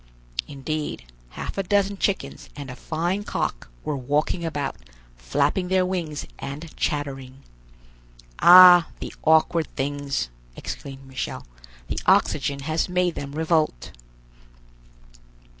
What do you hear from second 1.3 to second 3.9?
half a dozen chickens and a fine cock